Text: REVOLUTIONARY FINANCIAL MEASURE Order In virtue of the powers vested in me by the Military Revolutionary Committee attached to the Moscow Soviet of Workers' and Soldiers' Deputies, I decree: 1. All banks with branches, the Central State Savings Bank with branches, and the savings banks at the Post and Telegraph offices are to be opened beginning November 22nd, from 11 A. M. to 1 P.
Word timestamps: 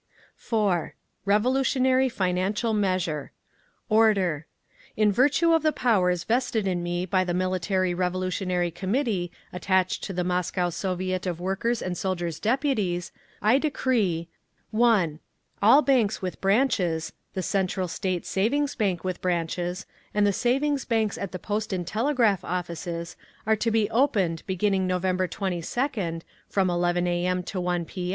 REVOLUTIONARY 1.27 2.09
FINANCIAL 2.09 2.73
MEASURE 2.73 3.31
Order 3.87 4.47
In 4.97 5.11
virtue 5.11 5.53
of 5.53 5.61
the 5.61 5.71
powers 5.71 6.23
vested 6.23 6.65
in 6.65 6.81
me 6.81 7.05
by 7.05 7.23
the 7.23 7.35
Military 7.35 7.93
Revolutionary 7.93 8.71
Committee 8.71 9.31
attached 9.53 10.03
to 10.05 10.11
the 10.11 10.23
Moscow 10.23 10.71
Soviet 10.71 11.27
of 11.27 11.39
Workers' 11.39 11.83
and 11.83 11.95
Soldiers' 11.95 12.39
Deputies, 12.39 13.11
I 13.43 13.59
decree: 13.59 14.27
1. 14.71 15.19
All 15.61 15.83
banks 15.83 16.19
with 16.19 16.41
branches, 16.41 17.13
the 17.35 17.43
Central 17.43 17.87
State 17.87 18.25
Savings 18.25 18.73
Bank 18.73 19.03
with 19.03 19.21
branches, 19.21 19.85
and 20.15 20.25
the 20.25 20.33
savings 20.33 20.83
banks 20.83 21.15
at 21.15 21.31
the 21.31 21.37
Post 21.37 21.71
and 21.71 21.85
Telegraph 21.85 22.43
offices 22.43 23.15
are 23.45 23.55
to 23.57 23.69
be 23.69 23.87
opened 23.91 24.41
beginning 24.47 24.87
November 24.87 25.27
22nd, 25.27 26.23
from 26.49 26.71
11 26.71 27.05
A. 27.05 27.27
M. 27.27 27.43
to 27.43 27.61
1 27.61 27.85
P. 27.85 28.09